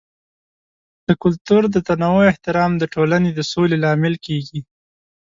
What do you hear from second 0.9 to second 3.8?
د کلتور د تنوع احترام د ټولنې د سولې